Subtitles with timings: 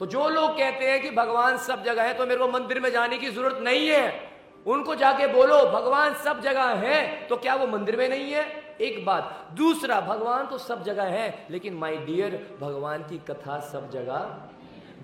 [0.00, 2.90] तो जो लोग कहते हैं कि भगवान सब जगह है तो मेरे को मंदिर में
[2.92, 4.32] जाने की ज़रूरत नहीं है।
[4.66, 8.44] उनको जाके बोलो, भगवान सब जगह है तो क्या वो मंदिर में नहीं है?
[8.80, 13.90] एक बात। दूसरा, भगवान तो सब जगह है, लेकिन माय डियर भगवान की कथा सब
[13.90, 14.14] जगह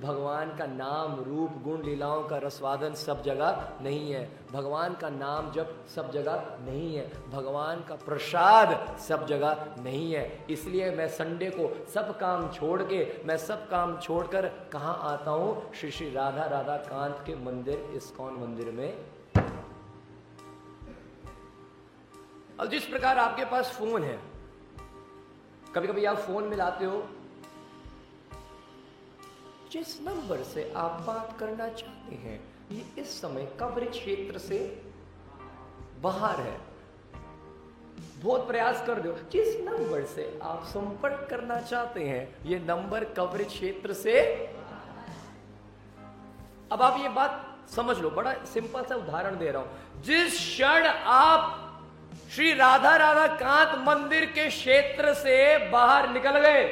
[0.00, 5.50] भगवान का नाम रूप, गुण, लीलाओं का रसवादन सब जगह नहीं है। भगवान का नाम
[5.52, 11.50] जब सब जगह नहीं है। भगवान का प्रसाद सब जगह नहीं है। इसलिए मैं संडे
[11.50, 15.72] को सब काम छोड़ के, मैं सब काम छोड़कर कहाँ आता हूँ?
[15.74, 18.98] श्री श्री राधा राधा कांत के मंदिर, इस्कॉन मंदिर में।
[22.60, 24.18] अब जिस प्रकार आपके पास फ़ोन है
[25.74, 27.08] कभी कभी आप फ़ोन मिलाते हो
[29.72, 32.40] जिस नंबर से आप बात करना चाहते हैं,
[32.72, 34.58] ये इस समय कवरेज क्षेत्र से
[36.02, 36.56] बाहर है।
[38.22, 43.46] बहुत प्रयास कर दो जिस नंबर से आप संपर्क करना चाहते हैं, ये नंबर कवरेज
[43.48, 44.18] क्षेत्र से
[46.72, 50.86] अब आप ये बात समझ लो, बड़ा सिंपल सा उदाहरण दे रहा हूँ। जिस क्षण
[50.86, 51.56] आप
[52.34, 55.36] श्री राधा राधा कांत मंदिर के क्षेत्र से
[55.70, 56.66] बाहर निकल गए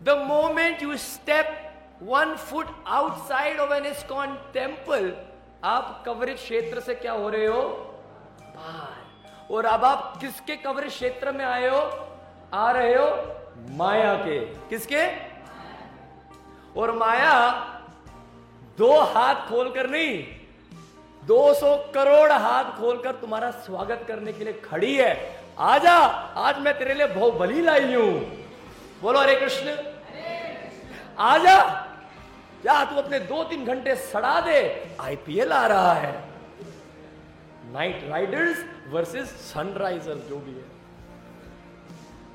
[0.00, 1.58] the moment you step
[2.02, 5.16] one foot outside of an ISKCON temple
[5.64, 7.62] आप कवरेज क्षेत्र से क्या हो रहे हो?
[8.56, 12.08] बाहर। और अब आप किसके कवरेज क्षेत्र में आए हो?
[12.54, 13.36] आ रहे हो?
[13.70, 15.06] माया के। किसके?
[16.80, 17.50] और माया,
[18.78, 20.26] दो हाथ खोलकर नहीं
[21.26, 25.96] 200 करोड़ हाथ खोलकर तुम्हारा स्वागत करने के लिए खड़ी है। आजा,
[26.36, 28.12] आज मैं तेरे लिए बहुबली लाई हूँ।
[29.02, 29.76] बोलो हरे कृष्ण।
[31.18, 31.88] आजा।
[32.66, 34.58] या तू अपने दो तीन घंटे सड़ा दे
[35.00, 36.12] आईपीएल आ रहा है।
[37.72, 40.70] नाइट राइडर्स वर्सेस सनराइजर जो भी है।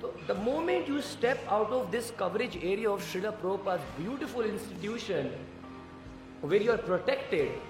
[0.00, 5.30] तो the moment you step out of this coverage area of Srila Prabhupada beautiful institution
[6.44, 7.66] where you are protected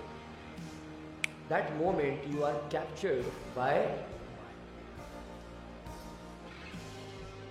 [1.50, 3.76] that moment you are captured by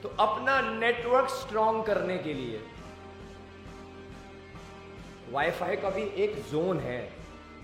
[0.04, 2.60] तो अपना नेटवर्क स्ट्रॉन्ग करने के लिए।
[5.32, 7.00] वाईफाई का भी एक जोन है।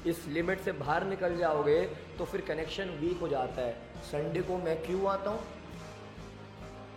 [0.05, 1.79] इस लिमिट से बाहर निकल जाओगे
[2.17, 5.39] तो फिर कनेक्शन वीक हो जाता है। संडे को मैं क्यों आता हूँ?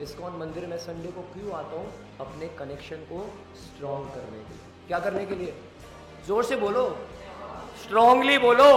[0.00, 1.92] इस्कॉन मंदिर में संडे को क्यों आता हूँ?
[2.20, 3.20] अपने कनेक्शन को
[3.56, 5.54] स्ट्रॉन्ग करने के लिए। क्या करने के लिए?
[6.26, 6.88] ज़ोर से बोलो।
[7.82, 8.72] स्ट्रांगली बोलो।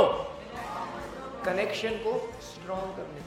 [1.46, 3.22] कनेक्शन को स्ट्रॉन्ग करने